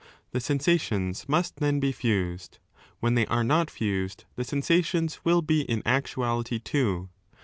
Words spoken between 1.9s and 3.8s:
fused. When they are cot